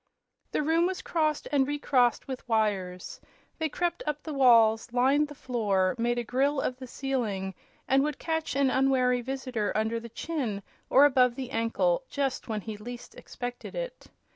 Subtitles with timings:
[0.51, 3.21] The room was crossed and recrossed with wires.
[3.59, 7.53] They crept up the walls, lined the floor, made a grille of the ceiling
[7.87, 12.61] and would catch an unwary visitor under the chin or above the ankle just when
[12.61, 14.07] he least expected it.